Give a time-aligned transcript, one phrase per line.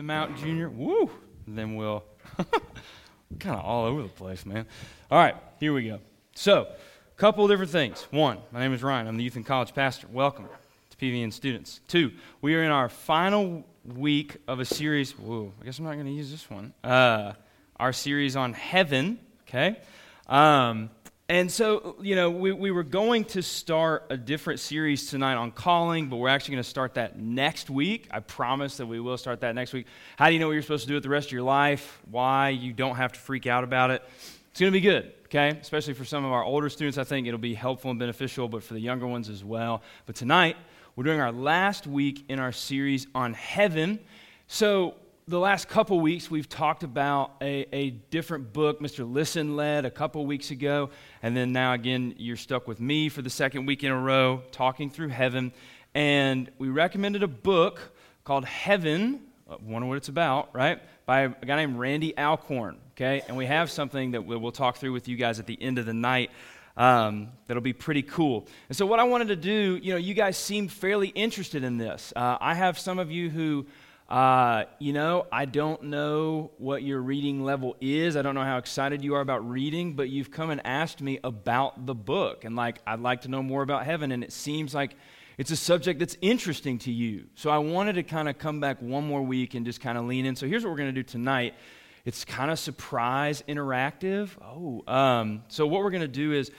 [0.00, 0.70] them out, Junior.
[0.70, 1.10] Woo!
[1.46, 2.02] Then we'll
[3.38, 4.64] kind of all over the place, man.
[5.10, 6.00] All right, here we go.
[6.34, 8.06] So, a couple different things.
[8.10, 9.06] One, my name is Ryan.
[9.06, 10.06] I'm the youth and college pastor.
[10.10, 10.46] Welcome
[10.88, 11.80] to PVN students.
[11.86, 15.12] Two, we are in our final week of a series.
[15.18, 16.72] Whoa, I guess I'm not going to use this one.
[16.82, 17.34] Uh,
[17.76, 19.18] our series on heaven.
[19.42, 19.76] Okay.
[20.28, 20.88] Um,
[21.30, 25.52] and so, you know, we, we were going to start a different series tonight on
[25.52, 28.08] calling, but we're actually going to start that next week.
[28.10, 29.86] I promise that we will start that next week.
[30.16, 32.00] How do you know what you're supposed to do with the rest of your life?
[32.10, 32.48] Why?
[32.48, 34.02] You don't have to freak out about it.
[34.50, 35.50] It's going to be good, okay?
[35.50, 38.64] Especially for some of our older students, I think it'll be helpful and beneficial, but
[38.64, 39.82] for the younger ones as well.
[40.06, 40.56] But tonight,
[40.96, 44.00] we're doing our last week in our series on heaven.
[44.48, 44.96] So,
[45.30, 49.10] the last couple weeks, we've talked about a, a different book Mr.
[49.10, 50.90] Listen led a couple weeks ago.
[51.22, 54.42] And then now, again, you're stuck with me for the second week in a row,
[54.50, 55.52] talking through heaven.
[55.94, 57.80] And we recommended a book
[58.24, 59.20] called Heaven.
[59.48, 60.82] Uh, wonder what it's about, right?
[61.06, 62.78] By a guy named Randy Alcorn.
[62.96, 63.22] Okay?
[63.28, 65.78] And we have something that we'll, we'll talk through with you guys at the end
[65.78, 66.32] of the night.
[66.76, 68.48] Um, that'll be pretty cool.
[68.68, 71.78] And so, what I wanted to do, you know, you guys seem fairly interested in
[71.78, 72.12] this.
[72.16, 73.66] Uh, I have some of you who
[74.10, 78.16] uh, you know, I don't know what your reading level is.
[78.16, 81.20] I don't know how excited you are about reading, but you've come and asked me
[81.22, 82.44] about the book.
[82.44, 84.10] And, like, I'd like to know more about heaven.
[84.10, 84.96] And it seems like
[85.38, 87.26] it's a subject that's interesting to you.
[87.36, 90.06] So I wanted to kind of come back one more week and just kind of
[90.06, 90.34] lean in.
[90.34, 91.54] So here's what we're going to do tonight
[92.04, 94.30] it's kind of surprise interactive.
[94.42, 96.50] Oh, um, so what we're going to do is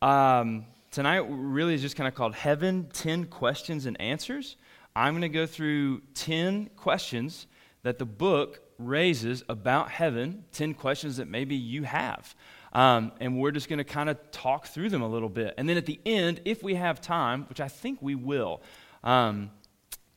[0.00, 4.56] um, tonight really is just kind of called Heaven 10 Questions and Answers.
[4.96, 7.48] I'm going to go through 10 questions
[7.82, 12.34] that the book raises about heaven, 10 questions that maybe you have.
[12.72, 15.54] Um, and we're just going to kind of talk through them a little bit.
[15.58, 18.62] And then at the end, if we have time, which I think we will,
[19.02, 19.50] um,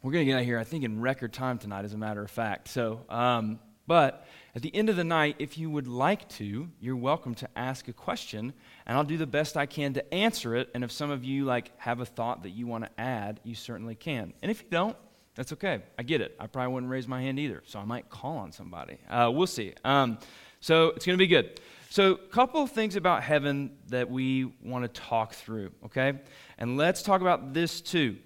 [0.04, 1.98] we're going to get out of here, I think, in record time tonight, as a
[1.98, 2.68] matter of fact.
[2.68, 6.96] So, um, but at the end of the night, if you would like to, you're
[6.96, 8.54] welcome to ask a question,
[8.88, 10.72] and I'll do the best I can to answer it.
[10.74, 13.54] And if some of you like have a thought that you want to add, you
[13.54, 14.34] certainly can.
[14.42, 14.98] And if you don't,
[15.36, 15.84] that's okay.
[16.00, 16.36] I get it.
[16.40, 18.98] I probably wouldn't raise my hand either, so I might call on somebody.
[19.08, 19.76] Uh, we'll see.
[19.86, 20.18] Um,
[20.60, 21.62] so it's going to be good.
[21.92, 26.14] So, a couple of things about heaven that we want to talk through, okay?
[26.58, 28.18] And let's talk about this too.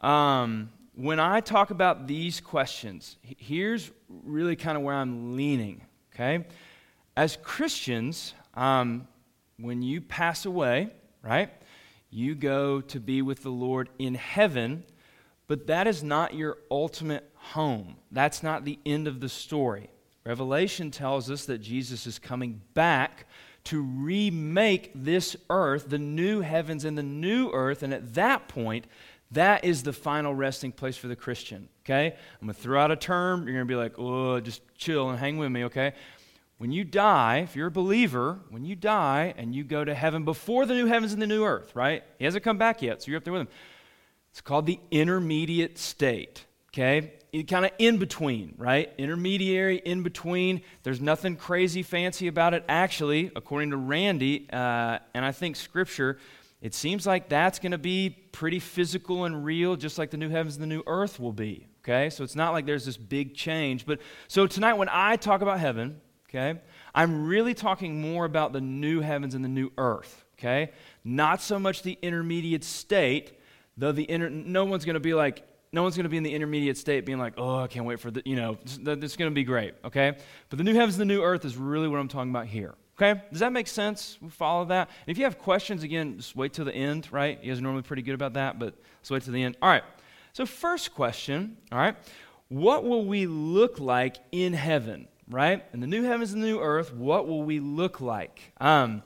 [0.00, 5.82] Um, when I talk about these questions, here's really kind of where I'm leaning,
[6.14, 6.44] okay?
[7.16, 9.08] As Christians, um,
[9.58, 10.90] when you pass away,
[11.22, 11.50] right,
[12.10, 14.84] you go to be with the Lord in heaven,
[15.46, 17.96] but that is not your ultimate home.
[18.10, 19.88] That's not the end of the story.
[20.24, 23.26] Revelation tells us that Jesus is coming back
[23.64, 28.86] to remake this earth, the new heavens and the new earth, and at that point,
[29.32, 32.14] that is the final resting place for the Christian, okay?
[32.40, 33.46] I'm going to throw out a term.
[33.46, 35.94] You're going to be like, oh, just chill and hang with me, okay?
[36.58, 40.24] When you die, if you're a believer, when you die and you go to heaven
[40.24, 42.04] before the new heavens and the new earth, right?
[42.18, 43.48] He hasn't come back yet, so you're up there with him.
[44.30, 47.12] It's called the intermediate state, okay?
[47.48, 48.92] Kind of in between, right?
[48.96, 50.62] Intermediary, in between.
[50.82, 52.64] There's nothing crazy fancy about it.
[52.68, 56.18] Actually, according to Randy, uh, and I think Scripture,
[56.62, 60.30] it seems like that's going to be pretty physical and real, just like the new
[60.30, 61.66] heavens and the new earth will be.
[61.82, 62.08] Okay?
[62.08, 63.84] So it's not like there's this big change.
[63.84, 66.60] But so tonight, when I talk about heaven, okay,
[66.94, 70.24] I'm really talking more about the new heavens and the new earth.
[70.38, 70.70] Okay?
[71.04, 73.38] Not so much the intermediate state,
[73.76, 76.22] though the inter- no one's going to be like, no one's going to be in
[76.22, 78.76] the intermediate state being like, oh, I can't wait for the, you know, it's
[79.16, 80.16] going to be great, okay?
[80.48, 82.74] But the new heavens and the new earth is really what I'm talking about here,
[83.02, 83.20] Okay?
[83.30, 84.16] Does that make sense?
[84.20, 84.88] We follow that?
[84.88, 87.42] And if you have questions, again, just wait till the end, right?
[87.42, 89.56] You guys are normally pretty good about that, but let's wait till the end.
[89.60, 89.82] All right.
[90.32, 91.96] So, first question, all right,
[92.48, 95.64] what will we look like in heaven, right?
[95.72, 98.52] In the new heavens and the new earth, what will we look like?
[98.60, 99.02] Um,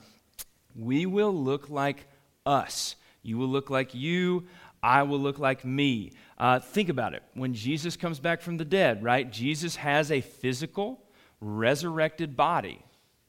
[0.77, 2.07] we will look like
[2.45, 2.97] us.
[3.23, 4.47] You will look like you.
[4.83, 6.13] I will look like me.
[6.37, 7.23] Uh, think about it.
[7.33, 9.33] When Jesus comes back from the dead, right?
[9.33, 11.03] Jesus has a physical,
[11.41, 12.83] resurrected body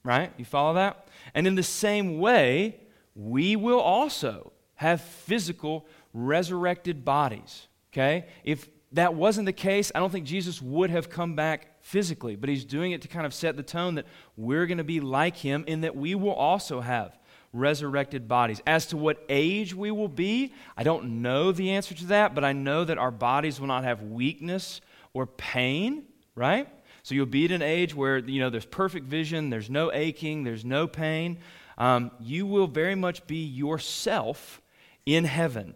[0.08, 0.32] right?
[0.38, 1.06] You follow that?
[1.36, 2.78] And in the same way,
[3.14, 8.26] we will also have physical resurrected bodies, okay?
[8.46, 12.48] If that wasn't the case, I don't think Jesus would have come back physically, but
[12.48, 14.06] he's doing it to kind of set the tone that
[14.38, 17.18] we're going to be like him in that we will also have
[17.52, 18.62] resurrected bodies.
[18.66, 22.46] As to what age we will be, I don't know the answer to that, but
[22.46, 24.80] I know that our bodies will not have weakness
[25.14, 26.04] or pain,
[26.34, 26.70] right?
[27.08, 30.44] So you'll be at an age where, you know, there's perfect vision, there's no aching,
[30.44, 31.38] there's no pain.
[31.78, 34.62] Um, you will very much be yourself
[35.06, 35.74] in heaven.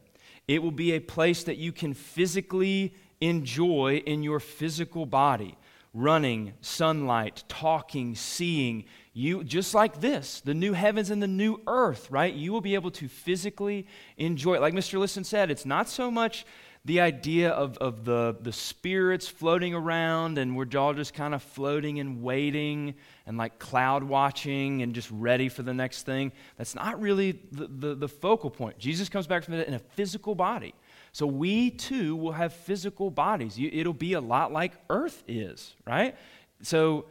[0.49, 5.57] It will be a place that you can physically enjoy in your physical body.
[5.93, 8.85] running, sunlight, talking, seeing.
[9.13, 12.33] You just like this, the new heavens and the new earth, right?
[12.33, 13.87] You will be able to physically
[14.17, 14.61] enjoy it.
[14.61, 14.99] Like Mr.
[14.99, 16.45] Listen said, it's not so much
[16.83, 21.43] the idea of, of the, the spirits floating around and we're all just kind of
[21.43, 22.95] floating and waiting
[23.27, 26.31] and like cloud watching and just ready for the next thing.
[26.57, 28.79] That's not really the, the, the focal point.
[28.79, 30.73] Jesus comes back from it in a physical body.
[31.11, 33.59] So we too will have physical bodies.
[33.59, 36.15] It'll be a lot like Earth is, right?
[36.63, 37.05] So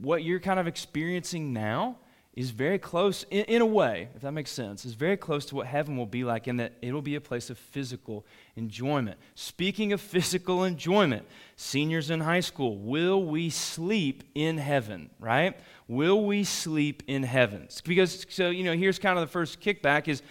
[0.00, 1.98] what you're kind of experiencing now
[2.34, 5.54] is very close, in, in, a way, if that makes sense, is very close to
[5.54, 8.24] what heaven will be like in that it'll be a place of physical
[8.56, 9.18] enjoyment.
[9.34, 11.26] Speaking of physical enjoyment,
[11.56, 15.58] seniors in high school, will we sleep in heaven, right?
[15.88, 17.68] Will we sleep in heaven?
[17.84, 20.22] Because, so, you know, here's kind of the first kickback is,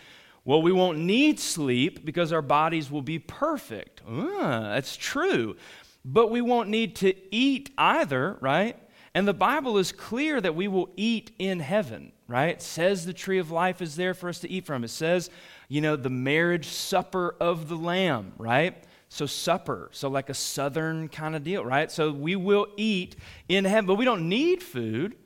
[0.44, 4.02] well, we won't need sleep because our bodies will be perfect.
[4.08, 5.56] Uh, that's true.
[6.04, 8.76] But we won't need to eat either, right?
[9.14, 12.56] And the Bible is clear that we will eat in heaven, right?
[12.56, 14.84] It says the tree of life is there for us to eat from.
[14.84, 15.30] It says,
[15.68, 18.82] you know, the marriage supper of the Lamb, right?
[19.10, 21.92] So, supper, so like a southern kind of deal, right?
[21.92, 23.18] So, we will eat
[23.50, 25.18] in heaven, but we don't need food.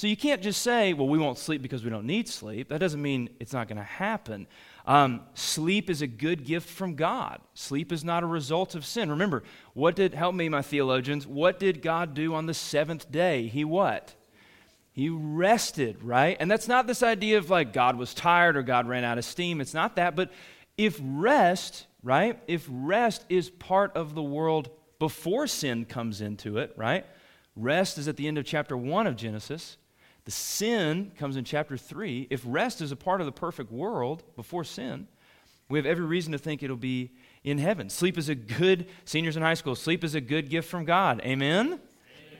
[0.00, 2.70] So, you can't just say, well, we won't sleep because we don't need sleep.
[2.70, 4.46] That doesn't mean it's not going to happen.
[4.86, 7.42] Um, sleep is a good gift from God.
[7.52, 9.10] Sleep is not a result of sin.
[9.10, 9.42] Remember,
[9.74, 13.48] what did, help me, my theologians, what did God do on the seventh day?
[13.48, 14.14] He what?
[14.90, 16.34] He rested, right?
[16.40, 19.26] And that's not this idea of like God was tired or God ran out of
[19.26, 19.60] steam.
[19.60, 20.16] It's not that.
[20.16, 20.32] But
[20.78, 22.40] if rest, right?
[22.46, 27.04] If rest is part of the world before sin comes into it, right?
[27.54, 29.76] Rest is at the end of chapter 1 of Genesis.
[30.24, 32.28] The sin comes in chapter 3.
[32.30, 35.08] If rest is a part of the perfect world before sin,
[35.68, 37.10] we have every reason to think it'll be
[37.44, 37.88] in heaven.
[37.88, 41.20] Sleep is a good, seniors in high school, sleep is a good gift from God.
[41.24, 41.80] Amen?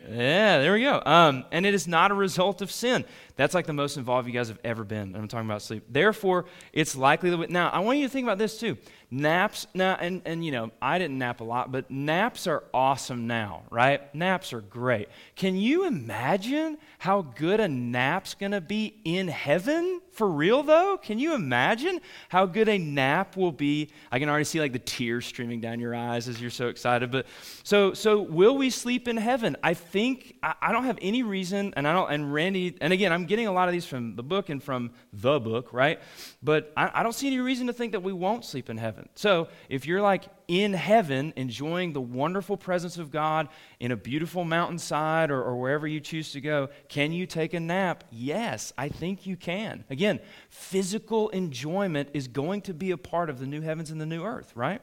[0.09, 1.03] Yeah, there we go.
[1.05, 3.05] Um, and it is not a result of sin.
[3.40, 5.16] That's like the most involved you guys have ever been.
[5.16, 5.84] I'm talking about sleep.
[5.88, 6.44] Therefore,
[6.75, 7.48] it's likely that.
[7.48, 8.76] Now, I want you to think about this too.
[9.10, 13.26] Naps, now, and, and you know, I didn't nap a lot, but naps are awesome
[13.26, 14.14] now, right?
[14.14, 15.08] Naps are great.
[15.37, 20.02] Can you imagine how good a nap's gonna be in heaven?
[20.12, 20.98] For real though?
[20.98, 23.90] Can you imagine how good a nap will be?
[24.12, 27.10] I can already see like the tears streaming down your eyes as you're so excited.
[27.10, 27.26] But
[27.62, 29.56] so so will we sleep in heaven?
[29.62, 33.12] I think I, I don't have any reason, and I don't and Randy, and again,
[33.12, 36.00] I'm getting a lot of these from the book and from the book, right?
[36.43, 39.09] But I, I don't see any reason to think that we won't sleep in heaven.
[39.15, 43.49] So if you're like in heaven, enjoying the wonderful presence of God
[43.79, 47.61] in a beautiful mountainside or, or wherever you choose to go, can you take a
[47.61, 48.03] nap?
[48.11, 49.85] Yes, I think you can.
[49.91, 50.19] Again,
[50.49, 54.25] physical enjoyment is going to be a part of the new heavens and the new
[54.25, 54.83] earth, right?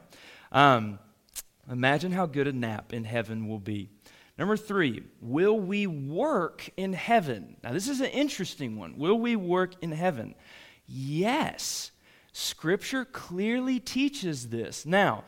[0.52, 0.98] Um,
[1.70, 3.90] imagine how good a nap in heaven will be.
[4.38, 7.56] Number three, will we work in heaven?
[7.64, 8.96] Now, this is an interesting one.
[8.96, 10.36] Will we work in heaven?
[10.86, 11.90] Yes.
[12.32, 14.86] Scripture clearly teaches this.
[14.86, 15.24] Now,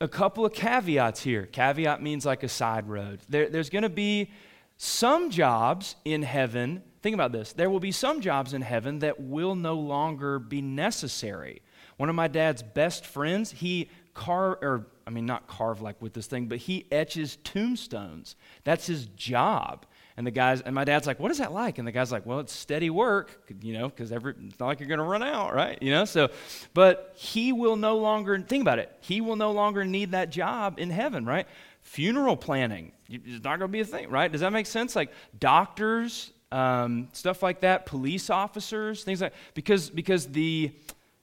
[0.00, 1.44] a couple of caveats here.
[1.44, 3.20] Caveat means like a side road.
[3.28, 4.30] There, there's going to be
[4.78, 6.82] some jobs in heaven.
[7.02, 7.52] Think about this.
[7.52, 11.60] There will be some jobs in heaven that will no longer be necessary.
[11.98, 16.12] One of my dad's best friends, he car or I mean, not carve like with
[16.12, 18.36] this thing, but he etches tombstones.
[18.64, 19.86] That's his job.
[20.18, 21.78] And the guys, and my dad's like, what is that like?
[21.78, 24.88] And the guy's like, well, it's steady work, you know, because it's not like you're
[24.88, 25.82] going to run out, right?
[25.82, 26.28] You know, so,
[26.74, 30.78] but he will no longer, think about it, he will no longer need that job
[30.78, 31.46] in heaven, right?
[31.80, 34.30] Funeral planning, it's not going to be a thing, right?
[34.30, 34.94] Does that make sense?
[34.94, 35.10] Like
[35.40, 40.70] doctors, um, stuff like that, police officers, things like, because, because the,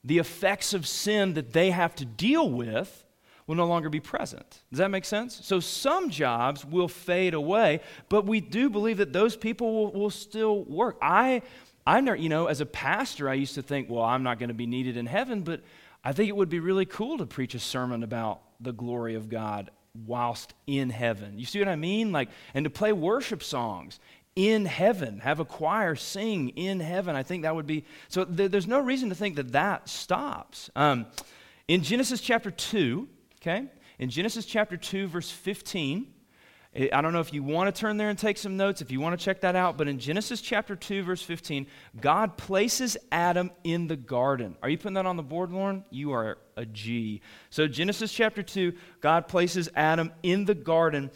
[0.03, 3.03] the effects of sin that they have to deal with
[3.47, 4.63] will no longer be present.
[4.71, 5.39] Does that make sense?
[5.43, 10.09] So some jobs will fade away, but we do believe that those people will, will
[10.09, 10.97] still work.
[11.01, 11.41] I,
[11.85, 14.49] I never, you know, as a pastor, I used to think, well, I'm not going
[14.49, 15.61] to be needed in heaven, but
[16.03, 19.29] I think it would be really cool to preach a sermon about the glory of
[19.29, 19.69] God
[20.05, 21.37] whilst in heaven.
[21.37, 22.11] You see what I mean?
[22.11, 23.99] Like, and to play worship songs
[24.35, 27.15] in heaven, have a choir sing in heaven.
[27.15, 28.25] I think that would be so.
[28.25, 30.69] Th- there's no reason to think that that stops.
[30.75, 31.05] Um,
[31.67, 33.07] in Genesis chapter 2,
[33.45, 33.67] okay?
[33.99, 36.07] In Genesis chapter 2, verse 15,
[36.75, 38.91] eh, I don't know if you want to turn there and take some notes, if
[38.91, 41.67] you want to check that out, but in Genesis chapter 2, verse 15,
[42.01, 44.57] God places Adam in the garden.
[44.63, 45.85] Are you putting that on the board, Lauren?
[45.91, 47.21] You are a G.
[47.49, 51.11] So, Genesis chapter 2, God places Adam in the garden.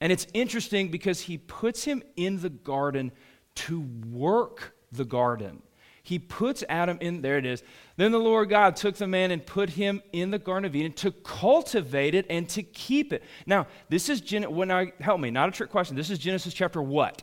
[0.00, 3.12] And it's interesting because he puts him in the garden
[3.54, 5.62] to work the garden.
[6.02, 7.62] He puts Adam in, there it is.
[7.96, 10.92] Then the Lord God took the man and put him in the Garden of Eden
[10.94, 13.22] to cultivate it and to keep it.
[13.46, 15.96] Now, this is, Gen- when I, help me, not a trick question.
[15.96, 17.22] This is Genesis chapter what?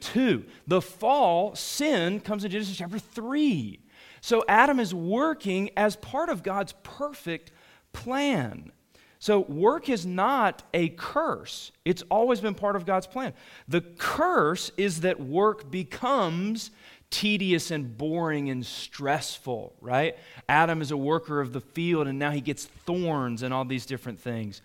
[0.00, 0.44] Two.
[0.66, 3.80] The fall, sin, comes in Genesis chapter three.
[4.20, 7.52] So Adam is working as part of God's perfect
[7.92, 8.72] plan.
[9.20, 11.70] So, work is not a curse.
[11.84, 13.34] It's always been part of God's plan.
[13.68, 16.72] The curse is that work becomes
[17.12, 20.16] tedious and boring and stressful, right?
[20.48, 23.86] Adam is a worker of the field and now he gets thorns and all these
[23.86, 24.62] different things.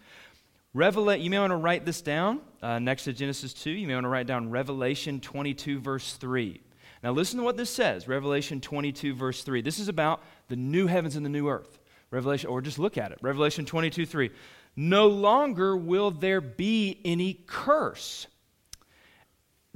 [0.75, 3.70] Revelate, you may want to write this down uh, next to Genesis 2.
[3.70, 6.62] You may want to write down Revelation 22, verse 3.
[7.04, 9.62] Now, listen to what this says Revelation 22, verse 3.
[9.62, 11.80] This is about the new heavens and the new earth.
[12.10, 13.20] Revelation, or just look at it.
[13.22, 14.32] Revelation 22, 3.
[14.75, 18.27] No longer will there be any curse.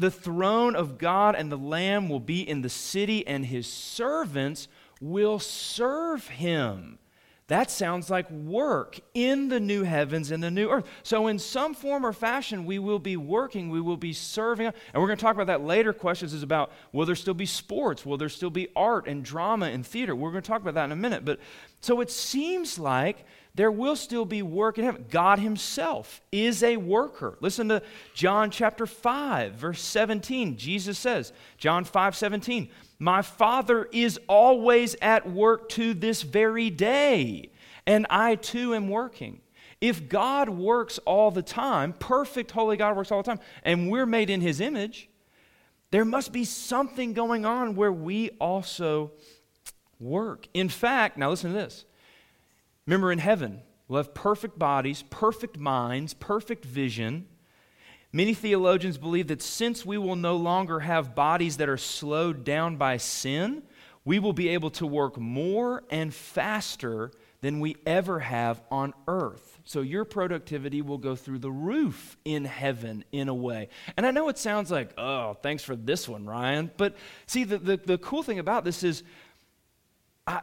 [0.01, 4.67] The throne of God and the Lamb will be in the city, and his servants
[5.00, 6.98] will serve him.
[7.46, 10.88] That sounds like work in the new heavens and the new earth.
[11.03, 14.65] So, in some form or fashion, we will be working, we will be serving.
[14.65, 15.93] And we're going to talk about that later.
[15.93, 18.03] Questions is about will there still be sports?
[18.03, 20.15] Will there still be art and drama and theater?
[20.15, 21.25] We're going to talk about that in a minute.
[21.25, 21.39] But
[21.79, 25.05] so it seems like there will still be work in heaven.
[25.10, 27.38] God Himself is a worker.
[27.41, 27.81] Listen to
[28.13, 30.58] John chapter 5, verse 17.
[30.58, 37.51] Jesus says, John 5 17, My Father is always at work to this very day,
[37.86, 39.41] and I too am working.
[39.81, 44.05] If God works all the time, perfect holy God works all the time, and we're
[44.05, 45.10] made in His image,
[45.89, 49.12] there must be something going on where we also
[50.00, 50.48] work.
[50.53, 51.86] In fact, now listen to this
[52.88, 57.28] Remember, in heaven, we'll have perfect bodies, perfect minds, perfect vision.
[58.12, 62.76] Many theologians believe that since we will no longer have bodies that are slowed down
[62.76, 63.64] by sin,
[64.04, 67.12] we will be able to work more and faster
[67.42, 69.60] than we ever have on earth.
[69.64, 73.70] So your productivity will go through the roof in heaven in a way.
[73.96, 76.72] And I know it sounds like, oh, thanks for this one, Ryan.
[76.78, 79.04] But see, the, the, the cool thing about this is,
[80.28, 80.42] I,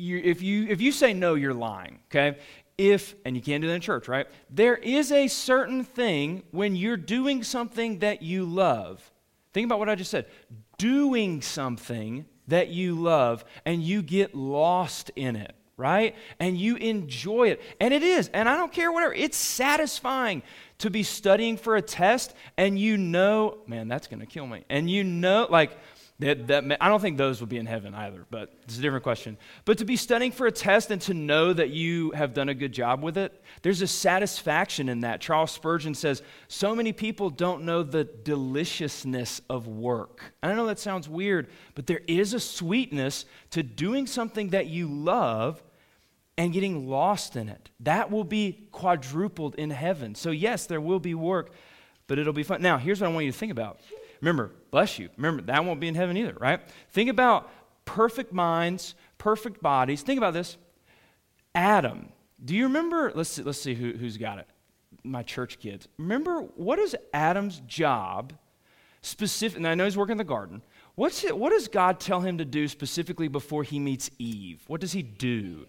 [0.00, 2.38] you, if, you, if you say no, you're lying, okay?
[2.78, 4.26] If, and you can't do that in church, right?
[4.48, 9.10] There is a certain thing when you're doing something that you love.
[9.52, 10.26] Think about what I just said.
[10.78, 16.16] Doing something that you love and you get lost in it, right?
[16.38, 17.60] And you enjoy it.
[17.80, 18.28] And it is.
[18.28, 19.12] And I don't care whatever.
[19.12, 20.42] It's satisfying
[20.78, 24.64] to be studying for a test and you know, man, that's going to kill me.
[24.70, 25.76] And you know, like,
[26.20, 29.02] that, that, I don't think those would be in heaven either, but it's a different
[29.02, 29.38] question.
[29.64, 32.54] But to be studying for a test and to know that you have done a
[32.54, 35.20] good job with it, there's a satisfaction in that.
[35.20, 40.34] Charles Spurgeon says, So many people don't know the deliciousness of work.
[40.42, 44.88] I know that sounds weird, but there is a sweetness to doing something that you
[44.88, 45.62] love
[46.36, 47.70] and getting lost in it.
[47.80, 50.14] That will be quadrupled in heaven.
[50.14, 51.52] So, yes, there will be work,
[52.06, 52.60] but it'll be fun.
[52.60, 53.80] Now, here's what I want you to think about
[54.20, 55.08] Remember, bless you.
[55.16, 56.60] Remember, that won't be in heaven either, right?
[56.90, 57.50] Think about
[57.84, 60.02] perfect minds, perfect bodies.
[60.02, 60.56] Think about this.
[61.54, 62.12] Adam.
[62.42, 63.12] Do you remember?
[63.14, 64.46] Let's see, let's see who, who's got it.
[65.04, 65.88] My church kids.
[65.98, 68.32] Remember, what is Adam's job
[69.02, 69.58] specific?
[69.58, 70.62] And I know he's working in the garden.
[70.94, 74.62] What's it, what does God tell him to do specifically before he meets Eve?
[74.66, 75.66] What does he do?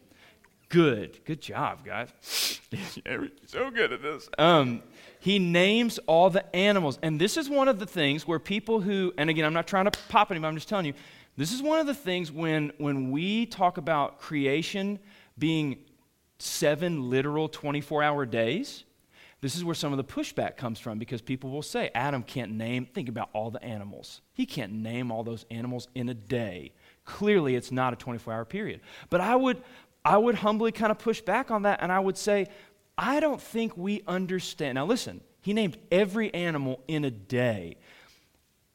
[0.71, 1.19] Good.
[1.25, 2.09] Good job, guys.
[3.45, 4.29] so good at this.
[4.37, 4.81] Um,
[5.19, 6.97] he names all the animals.
[7.03, 9.85] And this is one of the things where people who, and again, I'm not trying
[9.85, 10.93] to pop anybody, I'm just telling you,
[11.35, 14.97] this is one of the things when, when we talk about creation
[15.37, 15.77] being
[16.39, 18.85] seven literal 24 hour days,
[19.41, 22.51] this is where some of the pushback comes from because people will say, Adam can't
[22.53, 24.21] name, think about all the animals.
[24.33, 26.71] He can't name all those animals in a day.
[27.03, 28.79] Clearly, it's not a 24 hour period.
[29.09, 29.61] But I would,
[30.03, 32.47] I would humbly kind of push back on that and I would say,
[32.97, 34.75] I don't think we understand.
[34.75, 37.77] Now, listen, he named every animal in a day.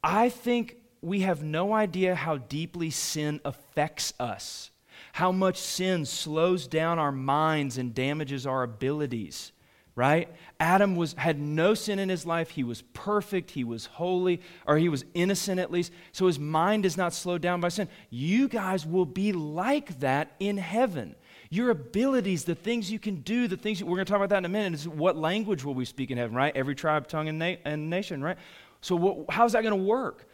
[0.02, 4.70] I think we have no idea how deeply sin affects us,
[5.12, 9.52] how much sin slows down our minds and damages our abilities
[9.96, 10.28] right
[10.60, 14.78] adam was had no sin in his life he was perfect he was holy or
[14.78, 18.46] he was innocent at least so his mind is not slowed down by sin you
[18.46, 21.16] guys will be like that in heaven
[21.50, 24.30] your abilities, the things you can do, the things you, we're going to talk about
[24.30, 24.74] that in a minute.
[24.74, 26.54] Is what language will we speak in heaven, right?
[26.56, 28.36] Every tribe, tongue, and, na- and nation, right?
[28.80, 30.28] So, what, how's that going to work?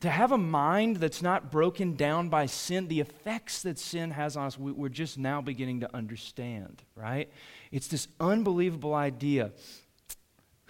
[0.00, 4.36] To have a mind that's not broken down by sin, the effects that sin has
[4.36, 7.30] on us, we, we're just now beginning to understand, right?
[7.74, 9.50] It's this unbelievable idea.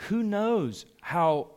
[0.08, 1.50] Who knows how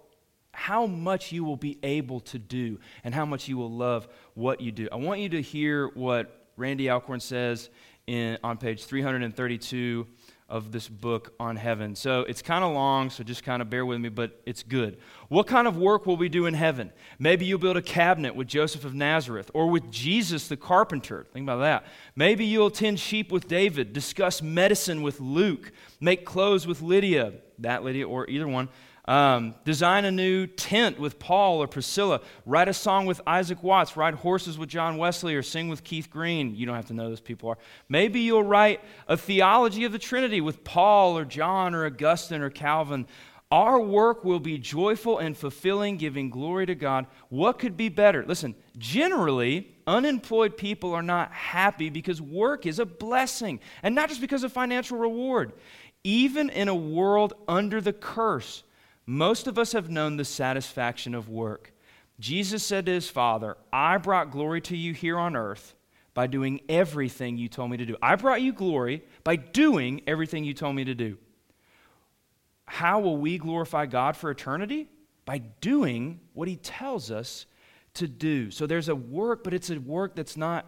[0.51, 4.60] how much you will be able to do and how much you will love what
[4.60, 4.89] you do.
[4.92, 7.70] I want you to hear what Randy Alcorn says
[8.08, 10.06] in, on page 332
[10.50, 11.94] of this book on heaven.
[11.96, 14.98] So it's kind of long, so just kind of bear with me, but it's good.
[15.27, 16.92] What kind of work will we do in heaven?
[17.20, 21.25] Maybe you'll build a cabinet with Joseph of Nazareth or with Jesus the carpenter.
[21.34, 21.86] Think about that.
[22.16, 27.84] Maybe you'll tend sheep with David, discuss medicine with Luke, make clothes with Lydia, that
[27.84, 28.70] Lydia, or either one.
[29.08, 32.20] Um, design a new tent with Paul or Priscilla.
[32.46, 33.96] Write a song with Isaac Watts.
[33.96, 36.54] Ride horses with John Wesley or sing with Keith Green.
[36.56, 37.58] You don't have to know those people are.
[37.88, 42.50] Maybe you'll write a theology of the Trinity with Paul or John or Augustine or
[42.50, 43.08] Calvin.
[43.50, 47.08] Our work will be joyful and fulfilling, giving glory to God.
[47.30, 48.26] What could be better?
[48.28, 54.20] Listen, generally, unemployed people are not happy because work is a blessing, and not just
[54.20, 55.54] because of financial reward.
[56.04, 58.64] Even in a world under the curse,
[59.08, 61.74] most of us have known the satisfaction of work.
[62.20, 65.76] Jesus said to his Father, I brought glory to you here on earth
[66.14, 67.96] by doing everything you told me to do.
[68.02, 71.18] I brought you glory by doing everything you told me to do.
[72.66, 74.90] How will we glorify God for eternity?
[75.26, 77.46] By doing what he tells us
[77.94, 78.52] to do.
[78.52, 80.66] So there's a work, but it's a work that's not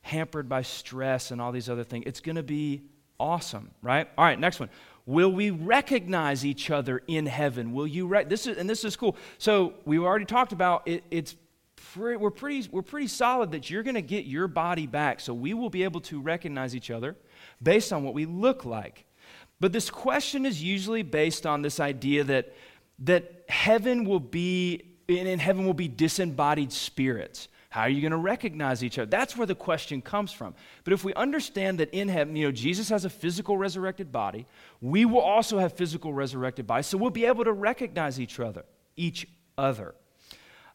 [0.00, 2.04] hampered by stress and all these other things.
[2.06, 2.82] It's going to be
[3.20, 4.08] awesome, right?
[4.16, 4.70] All right, next one.
[5.06, 7.72] Will we recognize each other in heaven?
[7.72, 9.16] Will you re- this is and this is cool.
[9.38, 11.36] So we already talked about it, it's
[11.94, 15.20] pre- we're pretty we're pretty solid that you're going to get your body back.
[15.20, 17.14] So we will be able to recognize each other
[17.62, 19.04] based on what we look like.
[19.60, 22.52] But this question is usually based on this idea that
[23.00, 27.46] that heaven will be in heaven will be disembodied spirits.
[27.68, 29.10] How are you going to recognize each other?
[29.10, 30.54] That's where the question comes from.
[30.84, 34.46] But if we understand that in heaven, you know, Jesus has a physical resurrected body,
[34.80, 38.64] we will also have physical resurrected bodies, so we'll be able to recognize each other,
[38.96, 39.26] each
[39.58, 39.94] other.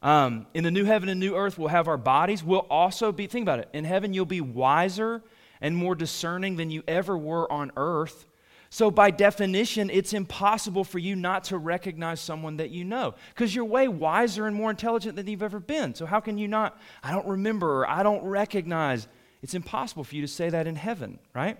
[0.02, 2.44] Um, in the new heaven and new earth, we'll have our bodies.
[2.44, 5.22] We'll also be, think about it, in heaven, you'll be wiser
[5.62, 8.26] and more discerning than you ever were on earth.
[8.74, 13.54] So, by definition, it's impossible for you not to recognize someone that you know because
[13.54, 15.94] you're way wiser and more intelligent than you've ever been.
[15.94, 16.80] So, how can you not?
[17.04, 19.10] I don't remember or I don't recognize.
[19.42, 21.60] It's impossible for you to say that in heaven, right?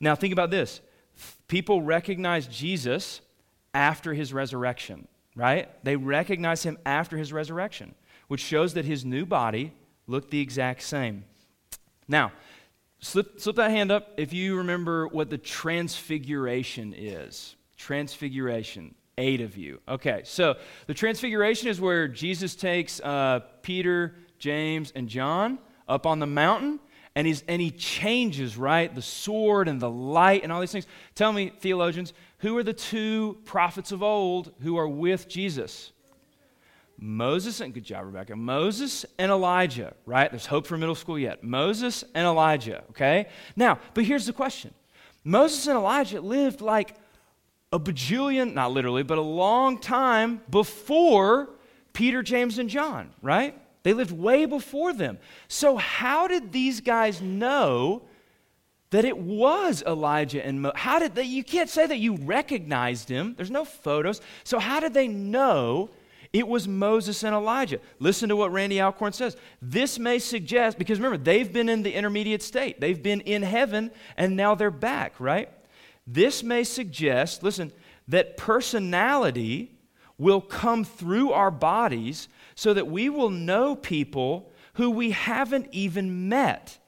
[0.00, 0.82] Now, think about this
[1.48, 3.22] people recognize Jesus
[3.72, 5.70] after his resurrection, right?
[5.82, 7.94] They recognize him after his resurrection,
[8.28, 9.72] which shows that his new body
[10.06, 11.24] looked the exact same.
[12.06, 12.32] Now,
[13.04, 17.54] Slip, slip that hand up if you remember what the transfiguration is.
[17.76, 19.80] Transfiguration, eight of you.
[19.86, 20.54] Okay, so
[20.86, 26.80] the transfiguration is where Jesus takes uh, Peter, James, and John up on the mountain
[27.14, 28.92] and, he's, and he changes, right?
[28.92, 30.86] The sword and the light and all these things.
[31.14, 35.92] Tell me, theologians, who are the two prophets of old who are with Jesus?
[36.96, 38.36] Moses, and good job, Rebecca.
[38.36, 40.30] Moses and Elijah, right?
[40.30, 41.42] There's hope for middle school yet.
[41.42, 43.26] Moses and Elijah, okay?
[43.56, 44.72] Now, but here's the question
[45.24, 46.94] Moses and Elijah lived like
[47.72, 51.50] a bajillion, not literally, but a long time before
[51.92, 53.58] Peter, James, and John, right?
[53.82, 55.18] They lived way before them.
[55.48, 58.02] So, how did these guys know
[58.90, 60.72] that it was Elijah and Mo?
[60.74, 61.24] How did they?
[61.24, 63.34] You can't say that you recognized him.
[63.36, 64.20] There's no photos.
[64.42, 65.90] So, how did they know
[66.34, 67.78] it was Moses and Elijah.
[68.00, 69.36] Listen to what Randy Alcorn says.
[69.62, 73.92] This may suggest, because remember, they've been in the intermediate state, they've been in heaven,
[74.16, 75.48] and now they're back, right?
[76.08, 77.72] This may suggest, listen,
[78.08, 79.78] that personality
[80.18, 86.28] will come through our bodies so that we will know people who we haven't even
[86.28, 86.78] met.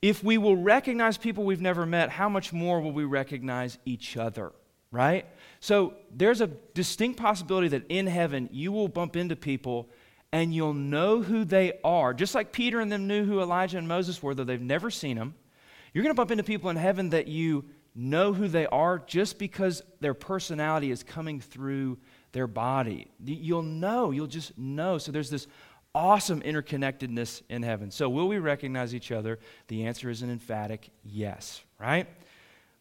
[0.00, 4.16] If we will recognize people we've never met, how much more will we recognize each
[4.16, 4.52] other,
[4.90, 5.26] right?
[5.62, 9.88] So there's a distinct possibility that in heaven you will bump into people
[10.32, 12.12] and you'll know who they are.
[12.12, 15.16] Just like Peter and them knew who Elijah and Moses were, though they've never seen
[15.16, 15.34] them.
[15.94, 19.38] You're going to bump into people in heaven that you know who they are just
[19.38, 21.96] because their personality is coming through
[22.32, 23.06] their body.
[23.24, 24.98] You'll know, you'll just know.
[24.98, 25.46] So there's this
[25.94, 27.92] awesome interconnectedness in heaven.
[27.92, 29.38] So will we recognize each other?
[29.68, 32.08] The answer is an emphatic yes, right?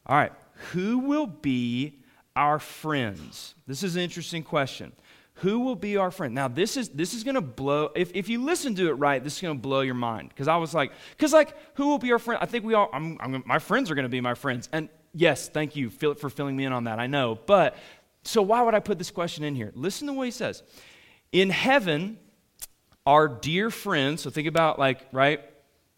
[0.07, 0.33] All right.
[0.71, 2.00] Who will be
[2.35, 3.55] our friends?
[3.67, 4.93] This is an interesting question.
[5.35, 6.35] Who will be our friend?
[6.35, 7.89] Now, this is this is gonna blow.
[7.95, 10.29] If, if you listen to it right, this is gonna blow your mind.
[10.29, 12.39] Because I was like, because like, who will be our friend?
[12.41, 12.89] I think we all.
[12.93, 14.69] I'm, I'm, my friends are gonna be my friends.
[14.71, 16.99] And yes, thank you for filling me in on that.
[16.99, 17.75] I know, but
[18.23, 19.71] so why would I put this question in here?
[19.73, 20.61] Listen to what he says.
[21.31, 22.19] In heaven,
[23.05, 24.21] our dear friends.
[24.21, 25.41] So think about like right,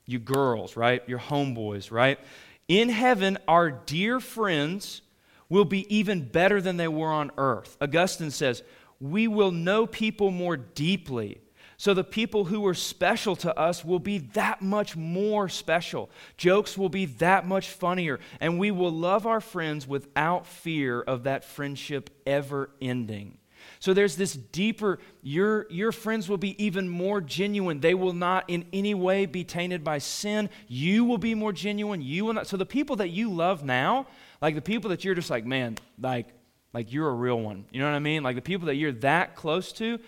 [0.06, 2.20] you girls, right, your homeboys, right.
[2.68, 5.02] In heaven, our dear friends
[5.50, 7.78] will be even better than they were on earth.
[7.82, 8.64] Augustine says,
[9.00, 11.40] we will know people more deeply.
[11.78, 16.10] So the people who are special to us will be that much more special.
[16.38, 18.20] Jokes will be that much funnier.
[18.40, 23.38] And we will love our friends without fear of that friendship ever ending.
[23.80, 27.80] So there's this deeper, your, your friends will be even more genuine.
[27.80, 30.50] They will not in any way be tainted by sin.
[30.68, 32.02] You will be more genuine.
[32.02, 32.48] You will not.
[32.48, 34.08] So the people that you love now,
[34.44, 36.28] like the people that you're just like, man, like,
[36.74, 37.64] like you're a real one.
[37.72, 38.24] You know what I mean?
[38.24, 40.00] Like the people that you're that close to,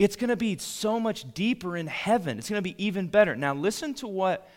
[0.00, 2.36] it's going to be so much deeper in heaven.
[2.36, 3.36] It's going to be even better.
[3.36, 4.50] Now, listen to what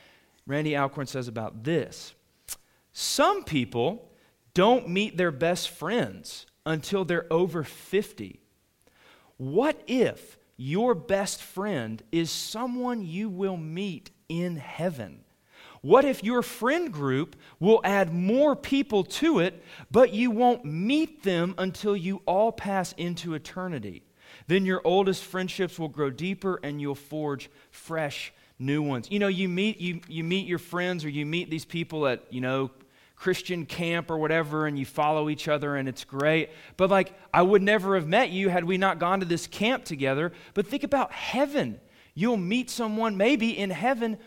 [0.47, 2.15] Randy Alcorn says about this.
[2.93, 4.10] Some people
[4.56, 8.39] don't meet their best friends until they're over 50.
[9.38, 15.19] What if your best friend is someone you will meet in heaven?
[15.82, 21.24] What if your friend group will add more people to it, but you won't meet
[21.24, 24.04] them until you all pass into eternity?
[24.48, 29.10] Then your oldest friendships will grow deeper and you'll forge fresh new ones.
[29.12, 32.24] You know, you meet you you meet your friends or you meet these people at,
[32.32, 32.72] you know,
[33.18, 36.52] Christian camp or whatever, and you follow each other, and it's great.
[36.78, 39.86] But, like, I would never have met you had we not gone to this camp
[39.86, 40.32] together.
[40.54, 41.80] But think about heaven.
[42.13, 44.20] You'll meet someone maybe in heaven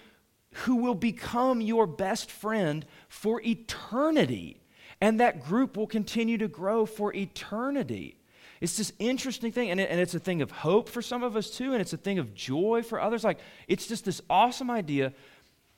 [0.53, 4.61] who will become your best friend for eternity.
[5.01, 8.17] And that group will continue to grow for eternity.
[8.61, 11.35] It's this interesting thing, and, it, and it's a thing of hope for some of
[11.35, 13.25] us too, and it's a thing of joy for others.
[13.25, 15.13] Like, it's just this awesome idea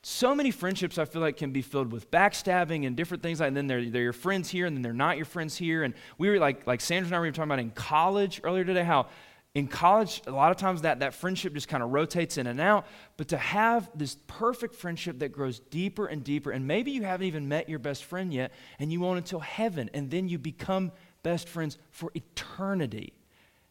[0.04, 3.48] so many friendships I feel like can be filled with backstabbing and different things like
[3.48, 5.94] and then they're, they're your friends here and then they're not your friends here and
[6.18, 9.06] we were like like Sandra and I were talking about in college earlier today how
[9.54, 12.60] in college a lot of times that that friendship just kind of rotates in and
[12.60, 12.86] out
[13.16, 17.26] but to have this perfect friendship that grows deeper and deeper and maybe you haven't
[17.26, 20.90] even met your best friend yet and you won't until heaven and then you become
[21.22, 23.12] best friends for eternity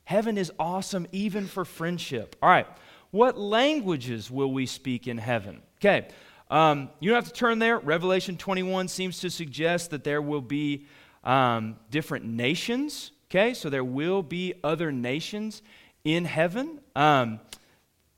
[0.03, 2.67] heaven is awesome even for friendship all right
[3.09, 6.09] what languages will we speak in heaven Okay,
[6.51, 7.79] um, you don't have to turn there.
[7.79, 10.85] Revelation 21 seems to suggest that there will be
[11.23, 13.11] um, different nations.
[13.31, 15.61] Okay, so there will be other nations
[16.03, 16.81] in heaven.
[16.97, 17.39] Um,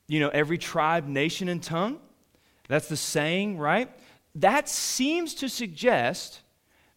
[0.08, 2.00] you know, every tribe, nation, and tongue.
[2.68, 3.92] That's the saying, right?
[4.34, 6.42] That seems to suggest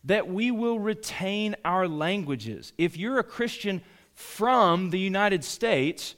[0.05, 2.73] that we will retain our languages.
[2.79, 3.83] If you're a Christian
[4.15, 6.15] from the United States,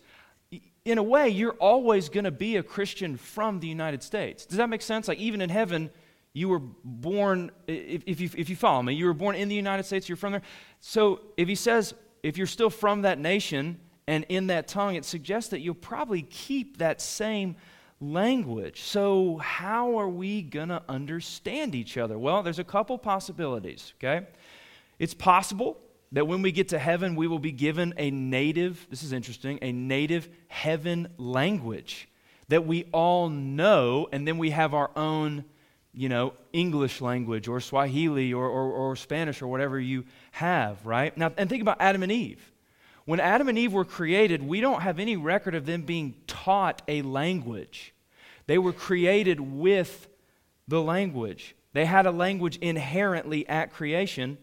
[0.85, 4.47] in a way, you're always going to be a Christian from the United States.
[4.47, 5.09] Does that make sense?
[5.09, 5.91] Like, even in heaven,
[6.33, 9.55] you were born, if, if, you, if you follow me, you were born in the
[9.55, 10.43] United States, you're from there.
[10.81, 15.05] So, if he says, if you're still from that nation and in that tongue, it
[15.05, 17.57] suggests that you'll probably keep that same
[18.01, 18.83] language.
[18.83, 22.19] So, how are we going to understand each other?
[22.19, 24.27] Well, there's a couple possibilities, okay?
[24.99, 25.79] It's possible
[26.12, 29.59] that when we get to heaven, we will be given a native, this is interesting,
[29.62, 32.09] a native heaven language
[32.49, 35.45] that we all know, and then we have our own,
[35.99, 41.17] you know, English language or Swahili or, or, or Spanish or whatever you have, right?
[41.17, 42.53] Now, and think about Adam and Eve.
[43.05, 46.83] When Adam and Eve were created, we don't have any record of them being taught
[46.89, 47.95] a language.
[48.47, 50.09] They were created with
[50.67, 51.57] the language.
[51.73, 54.39] They had a language inherently at creation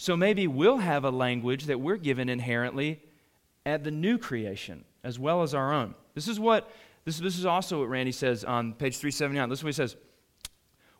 [0.00, 3.02] so maybe we'll have a language that we're given inherently
[3.66, 5.94] at the new creation as well as our own.
[6.14, 6.70] This is what
[7.04, 9.50] this, this is also what Randy says on page 379.
[9.50, 9.96] This is what he says.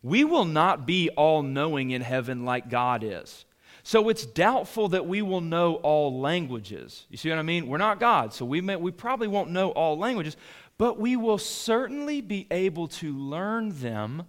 [0.02, 3.44] We will not be all knowing in heaven like God is.
[3.82, 7.06] So it's doubtful that we will know all languages.
[7.08, 7.66] You see what I mean?
[7.66, 10.36] We're not God, so we, may, we probably won't know all languages,
[10.78, 14.26] but we will certainly be able to learn them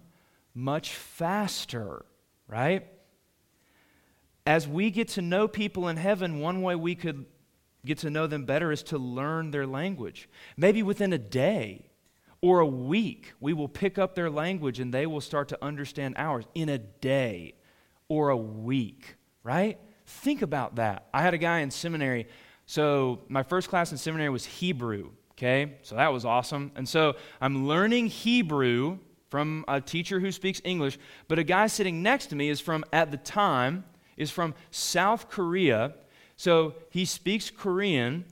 [0.54, 2.04] much faster,
[2.46, 2.86] right?
[4.46, 7.24] as we get to know people in heaven, one way we could
[7.84, 10.28] get to know them better is to learn their language.
[10.56, 11.86] Maybe within a day
[12.42, 16.14] or a week, we will pick up their language and they will start to understand
[16.18, 17.54] ours in a day
[18.08, 19.78] or a week, right?
[20.06, 21.06] Think about that.
[21.14, 22.26] I had a guy in seminary.
[22.66, 25.78] So, my first class in seminary was Hebrew, okay?
[25.82, 26.72] So, that was awesome.
[26.76, 32.02] And so, I'm learning Hebrew from a teacher who speaks English, but a guy sitting
[32.02, 33.84] next to me is from, at the time,
[34.16, 35.94] is from South Korea.
[36.36, 38.24] So he speaks Korean.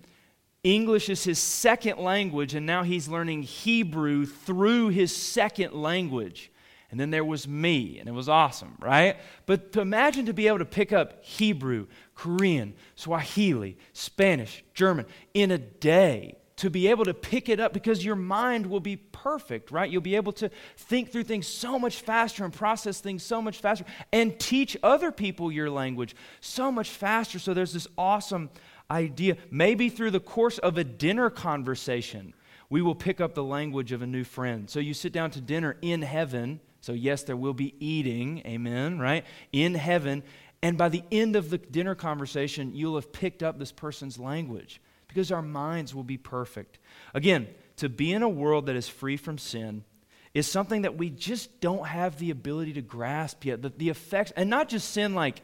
[0.63, 6.51] English is his second language, and now he's learning Hebrew through his second language.
[6.91, 9.17] And then there was me, and it was awesome, right?
[9.47, 15.53] But to imagine to be able to pick up Hebrew, Korean, Swahili, Spanish, German in
[15.53, 19.71] a day to be able to pick it up because your mind will be perfect,
[19.71, 19.91] right?
[19.91, 23.59] You'll be able to think through things so much faster and process things so much
[23.59, 27.39] faster and teach other people your language so much faster.
[27.39, 28.51] So there's this awesome
[28.91, 29.37] idea.
[29.51, 32.35] Maybe through the course of a dinner conversation,
[32.69, 34.69] we will pick up the language of a new friend.
[34.71, 36.61] So you sit down to dinner in heaven.
[36.81, 39.25] So, yes, there will be eating, amen, right?
[39.53, 40.23] In heaven.
[40.63, 44.81] And by the end of the dinner conversation, you'll have picked up this person's language
[45.09, 46.79] because our minds will be perfect.
[47.13, 49.85] Again, to be in a world that is free from sin
[50.33, 53.63] is something that we just don't have the ability to grasp yet.
[53.63, 55.43] The, the effects, and not just sin like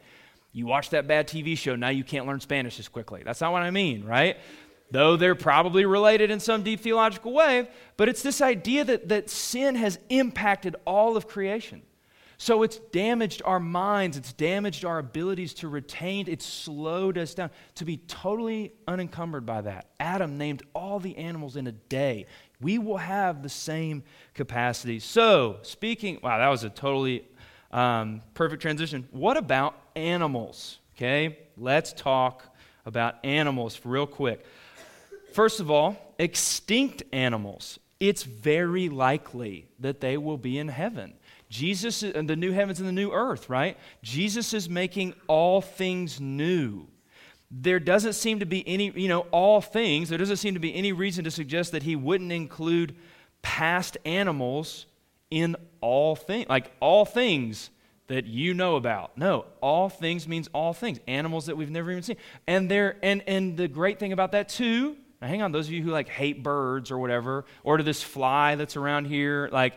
[0.57, 3.21] you watch that bad TV show, now you can't learn Spanish as quickly.
[3.23, 4.39] That's not what I mean, right?
[4.91, 9.29] Though they're probably related in some deep theological way, but it's this idea that, that
[9.29, 11.83] sin has impacted all of creation.
[12.39, 17.51] So it's damaged our minds, it's damaged our abilities to retain, it's slowed us down
[17.75, 19.91] to be totally unencumbered by that.
[20.01, 22.25] Adam named all the animals in a day.
[22.63, 25.01] We will have the same capacity.
[25.01, 27.27] So, speaking, wow, that was a totally
[27.77, 29.07] um, perfect transition.
[29.13, 30.79] What about animals?
[30.97, 32.43] Okay, let's talk
[32.87, 34.45] about animals real quick.
[35.35, 37.79] First of all, extinct animals.
[38.01, 41.13] It's very likely that they will be in heaven.
[41.51, 43.77] Jesus, and the new heavens and the new earth, right?
[44.03, 46.87] Jesus is making all things new.
[47.51, 50.75] There doesn't seem to be any, you know, all things, there doesn't seem to be
[50.75, 52.97] any reason to suggest that he wouldn't include
[53.43, 54.87] past animals
[55.31, 57.71] in all things, like all things
[58.09, 59.19] that you know about.
[59.19, 61.01] No, all things means all things.
[61.09, 62.17] Animals that we've never even seen.
[62.47, 65.73] And there and and the great thing about that too, now hang on, those of
[65.73, 69.75] you who like hate birds or whatever, or to this fly that's around here, like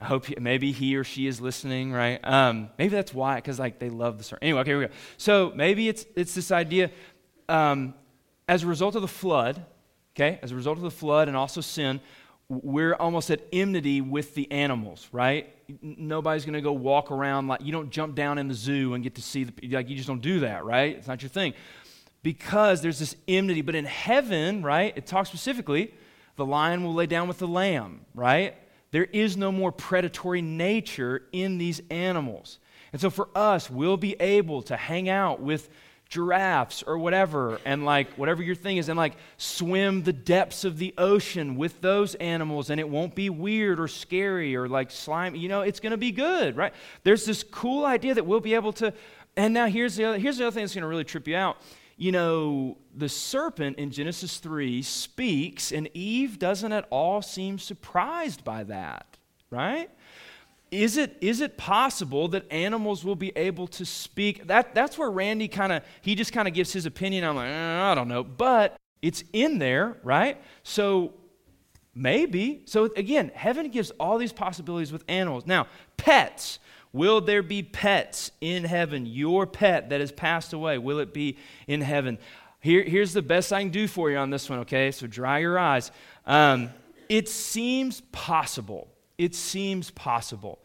[0.00, 2.20] I hope he, maybe he or she is listening, right?
[2.24, 4.40] Um, maybe that's why, because like they love the sermon.
[4.42, 4.92] Anyway, okay, here we go.
[5.16, 6.90] So maybe it's it's this idea
[7.48, 7.94] um,
[8.48, 9.64] as a result of the flood,
[10.16, 12.00] okay, as a result of the flood and also sin,
[12.48, 15.54] we're almost at enmity with the animals, right?
[15.80, 19.02] Nobody's going to go walk around like you don't jump down in the zoo and
[19.02, 20.96] get to see the like you just don't do that, right?
[20.96, 21.54] It's not your thing.
[22.22, 24.92] Because there's this enmity, but in heaven, right?
[24.96, 25.94] It talks specifically
[26.36, 28.56] the lion will lay down with the lamb, right?
[28.90, 32.58] There is no more predatory nature in these animals.
[32.92, 35.68] And so for us, we'll be able to hang out with
[36.08, 40.78] giraffes or whatever, and like whatever your thing is, and like swim the depths of
[40.78, 45.34] the ocean with those animals, and it won't be weird or scary or like slime.
[45.34, 46.72] You know, it's going to be good, right?
[47.02, 48.92] There's this cool idea that we'll be able to.
[49.36, 51.36] And now here's the other, here's the other thing that's going to really trip you
[51.36, 51.58] out
[51.96, 58.44] you know, the serpent in Genesis 3 speaks, and Eve doesn't at all seem surprised
[58.44, 59.16] by that,
[59.50, 59.90] right?
[60.74, 64.48] Is it, is it possible that animals will be able to speak?
[64.48, 67.22] That, that's where Randy kind of, he just kind of gives his opinion.
[67.22, 68.24] I'm like, eh, I don't know.
[68.24, 70.42] But it's in there, right?
[70.64, 71.14] So
[71.94, 72.62] maybe.
[72.64, 75.46] So again, heaven gives all these possibilities with animals.
[75.46, 76.58] Now, pets.
[76.92, 79.06] Will there be pets in heaven?
[79.06, 82.18] Your pet that has passed away, will it be in heaven?
[82.58, 84.90] Here, here's the best I can do for you on this one, okay?
[84.90, 85.92] So dry your eyes.
[86.26, 86.70] Um,
[87.08, 88.88] it seems possible.
[89.18, 90.58] It seems possible.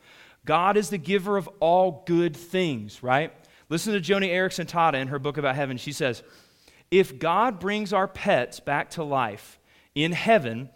[0.46, 3.32] God is the giver of all good things, right?
[3.70, 5.78] Listen to Joni Eareckson Tada in her book about heaven.
[5.78, 6.24] She says,
[6.90, 9.60] If God brings our pets back to life
[9.94, 10.70] in heaven,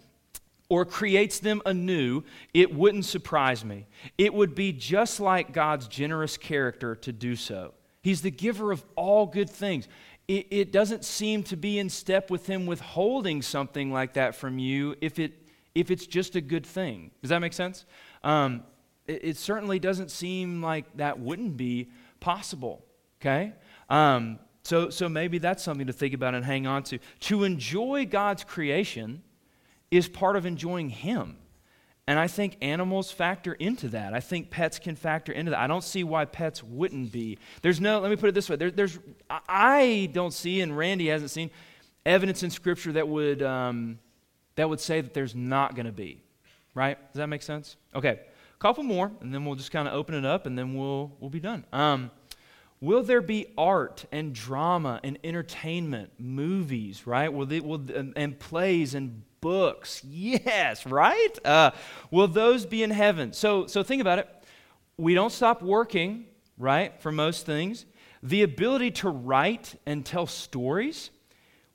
[0.68, 3.86] or creates them anew, it wouldn't surprise me.
[4.16, 7.74] It would be just like God's generous character to do so.
[8.02, 9.88] He's the giver of all good things.
[10.26, 14.58] It, it, doesn't seem to be in step with Him withholding something like that from
[14.58, 15.43] you if, it,
[15.74, 17.10] if it's just a good thing.
[17.22, 17.84] Does that make sense?
[18.22, 18.62] Um,
[19.06, 22.84] it, it, certainly doesn't seem like that wouldn't be possible,
[23.20, 23.52] okay?
[23.90, 26.98] Um, so, so maybe that's something to think about and hang on to.
[27.20, 29.22] To enjoy God's creation,
[29.90, 31.36] is part of enjoying Him.
[32.06, 34.12] And I think animals factor into that.
[34.12, 35.60] I think pets can factor into that.
[35.60, 37.38] I don't see why pets wouldn't be.
[37.62, 38.56] There's no, let me put it this way.
[38.56, 38.98] There, there's,
[39.30, 41.50] I don't see, and Randy hasn't seen,
[42.04, 43.98] evidence in Scripture that would, um,
[44.56, 46.22] that would say that there's not going to be.
[46.74, 46.98] Right?
[47.12, 47.76] Does that make sense?
[47.94, 48.20] Okay.
[48.54, 51.12] A couple more, and then we'll just kind of open it up, and then we'll,
[51.20, 51.64] we'll be done.
[51.72, 52.10] Um,
[52.80, 57.32] Will there be art and drama and entertainment, movies, right?
[57.32, 57.80] Will, they, will
[58.14, 60.02] and plays and books.
[60.04, 61.38] Yes, right?
[61.44, 61.70] Uh,
[62.10, 63.32] will those be in heaven?
[63.32, 64.28] So, so think about it.
[64.96, 67.84] We don't stop working, right, for most things.
[68.22, 71.10] The ability to write and tell stories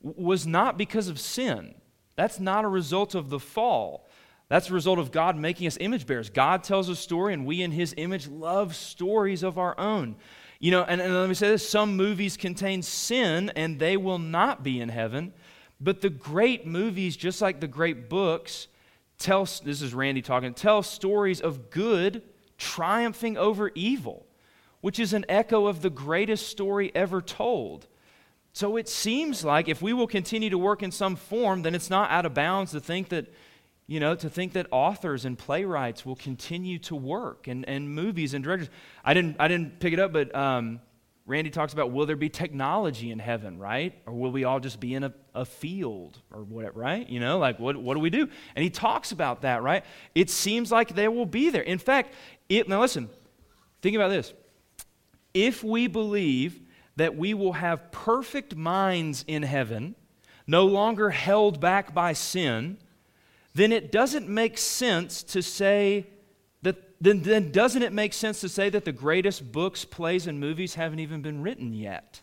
[0.01, 1.75] was not because of sin.
[2.19, 4.05] That's not a result of the fall.
[4.49, 6.29] That's a result of God making us image bearers.
[6.29, 10.17] God tells a story, and we, in His image, love stories of our own.
[10.59, 14.19] You know, and, and let me say this some movies contain sin, and they will
[14.19, 15.31] not be in heaven.
[15.79, 18.67] But the great movies, just like the great books,
[19.17, 22.21] tell this is Randy talking, tell stories of good
[22.57, 24.25] triumphing over evil,
[24.81, 27.87] which is an echo of the greatest story ever told.
[28.53, 31.89] So it seems like if we will continue to work in some form, then it's
[31.89, 33.31] not out of bounds to think that,
[33.87, 38.33] you know, to think that authors and playwrights will continue to work and, and movies
[38.33, 38.69] and directors.
[39.03, 40.79] I didn't, I didn't pick it up, but um,
[41.25, 43.93] Randy talks about will there be technology in heaven, right?
[44.07, 47.07] Or will we all just be in a, a field or whatever, right?
[47.07, 48.27] You know, like what, what do we do?
[48.55, 49.85] And he talks about that, right?
[50.15, 51.61] It seems like they will be there.
[51.61, 52.15] In fact,
[52.49, 53.09] it, now listen,
[53.83, 54.33] think about this.
[55.35, 56.59] If we believe
[56.99, 59.95] that we will have perfect minds in heaven,
[60.45, 62.77] no longer held back by sin,
[63.53, 66.07] then it doesn't make sense to say
[66.61, 70.41] that, then, then doesn't it make sense to say that the greatest books, plays, and
[70.41, 72.19] movies haven't even been written yet?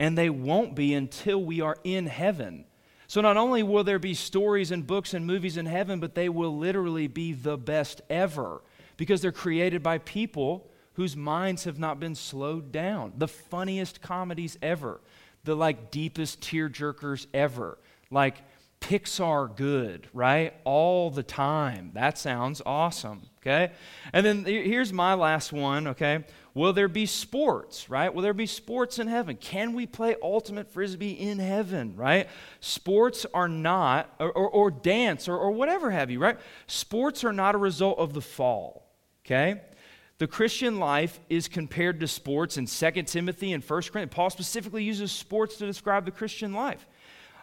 [0.00, 2.64] And they won't be until we are in heaven.
[3.08, 6.30] So not only will there be stories and books and movies in heaven, but they
[6.30, 8.62] will literally be the best ever
[8.96, 13.12] because they're created by people whose minds have not been slowed down.
[13.16, 15.00] The funniest comedies ever,
[15.44, 17.78] the like deepest tear jerkers ever,
[18.10, 18.42] like
[18.82, 20.54] Pixar good, right?
[20.64, 21.92] All the time.
[21.94, 23.72] That sounds awesome, okay?
[24.12, 26.24] And then here's my last one, okay?
[26.54, 28.12] Will there be sports, right?
[28.12, 29.36] Will there be sports in heaven?
[29.36, 32.28] Can we play ultimate frisbee in heaven, right?
[32.60, 36.38] Sports are not, or, or, or dance, or, or whatever have you, right?
[36.66, 38.90] Sports are not a result of the fall,
[39.24, 39.62] okay?
[40.18, 44.12] The Christian life is compared to sports in 2 Timothy and 1 Corinthians.
[44.14, 46.86] Paul specifically uses sports to describe the Christian life.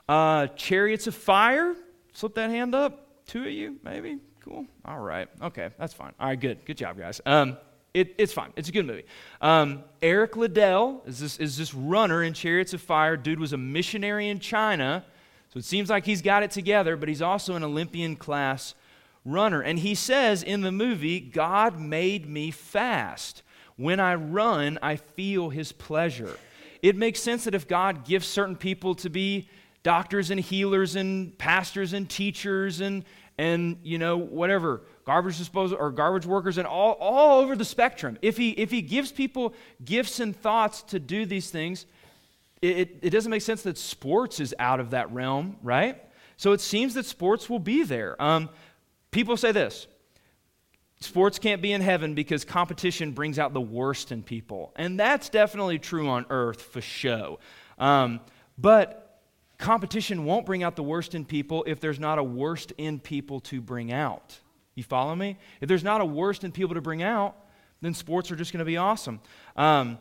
[0.08, 1.76] Uh, chariots of fire.
[2.14, 3.26] Slip that hand up.
[3.26, 4.18] Two of you, maybe.
[4.40, 4.66] Cool.
[4.86, 5.28] All right.
[5.42, 6.14] Okay, that's fine.
[6.20, 6.66] All right, good.
[6.66, 7.22] Good job, guys.
[7.26, 7.58] Um,
[7.94, 8.54] it, it's fine.
[8.56, 9.06] It's a good movie.
[9.42, 13.18] Um, Eric Liddell is this, is this runner in Chariots of Fire.
[13.18, 15.06] Dude was a missionary in China,
[15.54, 18.76] so it seems like he's got it together, but he's also an Olympian class
[19.26, 19.62] runner.
[19.62, 23.44] And he says in the movie, God made me fast.
[23.76, 26.38] When I run, I feel his pleasure.
[26.82, 29.50] It makes sense that if God gives certain people to be
[29.84, 33.06] doctors and healers and pastors and teachers and
[33.38, 38.18] and you know whatever garbage disposal or garbage workers and all, all over the spectrum
[38.22, 39.54] if he if he gives people
[39.84, 41.86] gifts and thoughts to do these things
[42.62, 46.04] it, it doesn't make sense that sports is out of that realm right
[46.36, 48.50] so it seems that sports will be there um,
[49.12, 49.88] people say this
[51.02, 55.30] sports can't be in heaven because competition brings out the worst in people and that's
[55.30, 57.40] definitely true on earth for show
[57.78, 58.20] um,
[58.58, 59.10] but
[59.60, 63.42] Competition won't bring out the worst in people if there's not a worst in people
[63.42, 64.40] to bring out.
[64.74, 65.38] You follow me?
[65.60, 67.36] If there's not a worst in people to bring out,
[67.82, 69.20] then sports are just going to be awesome.
[69.58, 69.98] Um,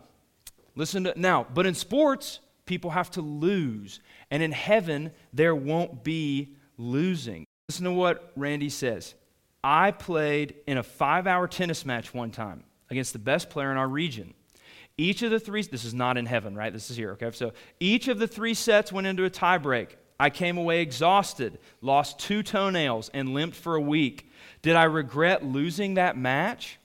[0.76, 3.98] listen to now, but in sports, people have to lose.
[4.30, 7.47] And in heaven, there won't be losing.
[7.68, 9.14] Listen to what Randy says.
[9.62, 13.76] I played in a five hour tennis match one time against the best player in
[13.76, 14.32] our region.
[14.96, 16.72] Each of the three, this is not in heaven, right?
[16.72, 17.30] This is here, okay?
[17.32, 19.90] So each of the three sets went into a tiebreak.
[20.18, 24.32] I came away exhausted, lost two toenails, and limped for a week.
[24.62, 26.78] Did I regret losing that match?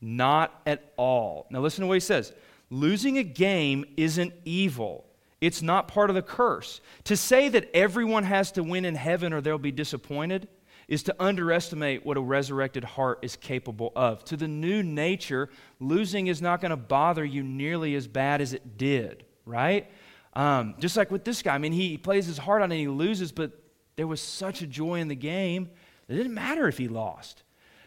[0.00, 1.46] Not at all.
[1.50, 2.32] Now listen to what he says
[2.70, 5.07] losing a game isn't evil.
[5.40, 6.80] It's not part of the curse.
[7.04, 10.48] To say that everyone has to win in heaven or they'll be disappointed
[10.88, 14.24] is to underestimate what a resurrected heart is capable of.
[14.24, 18.54] To the new nature, losing is not going to bother you nearly as bad as
[18.54, 19.90] it did, right?
[20.32, 22.88] Um, just like with this guy, I mean, he plays his heart on and he
[22.88, 23.52] loses, but
[23.96, 25.70] there was such a joy in the game.
[26.08, 27.42] It didn't matter if he lost.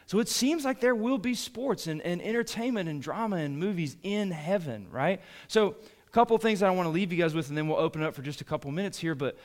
[0.05, 3.95] So it seems like there will be sports and, and entertainment and drama and movies
[4.03, 5.21] in heaven, right?
[5.47, 5.77] So,
[6.11, 8.03] a couple things that I want to leave you guys with, and then we'll open
[8.03, 9.15] up for just a couple minutes here.
[9.15, 9.37] But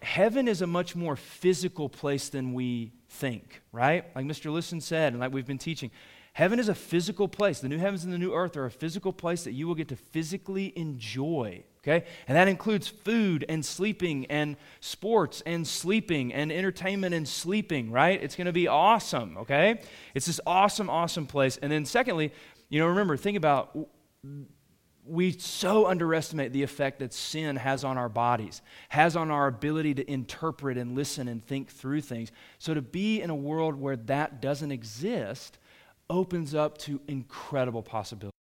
[0.00, 4.04] heaven is a much more physical place than we think, right?
[4.14, 4.52] Like Mr.
[4.52, 5.90] Listen said, and like we've been teaching.
[6.32, 7.58] Heaven is a physical place.
[7.58, 9.88] The new heavens and the new earth are a physical place that you will get
[9.88, 12.06] to physically enjoy, okay?
[12.28, 18.22] And that includes food and sleeping and sports and sleeping and entertainment and sleeping, right?
[18.22, 19.80] It's going to be awesome, okay?
[20.14, 21.56] It's this awesome, awesome place.
[21.56, 22.32] And then, secondly,
[22.68, 23.76] you know, remember, think about
[25.08, 29.94] we so underestimate the effect that sin has on our bodies, has on our ability
[29.94, 32.32] to interpret and listen and think through things.
[32.58, 35.58] So to be in a world where that doesn't exist
[36.08, 38.35] opens up to incredible possibilities.